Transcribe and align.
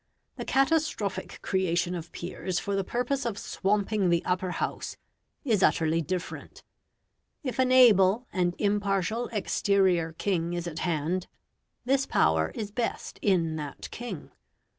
The 0.37 0.45
catastrophic 0.45 1.39
creation 1.43 1.93
of 1.93 2.11
peers 2.11 2.57
for 2.57 2.75
the 2.75 2.83
purpose 2.83 3.23
of 3.23 3.37
swamping 3.37 4.09
the 4.09 4.25
Upper 4.25 4.49
House 4.49 4.97
is 5.45 5.61
utterly 5.61 6.01
different. 6.01 6.63
If 7.43 7.59
an 7.59 7.71
able 7.71 8.25
and 8.33 8.55
impartial 8.57 9.27
exterior 9.27 10.13
king 10.13 10.53
is 10.53 10.65
at 10.65 10.79
hand, 10.79 11.27
this 11.85 12.07
power 12.07 12.51
is 12.55 12.71
best 12.71 13.19
in 13.21 13.57
that 13.57 13.91
king. 13.91 14.31